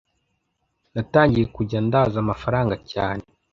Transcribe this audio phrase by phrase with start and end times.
[0.93, 3.23] natangiye kujya ndaza amafaranga cyane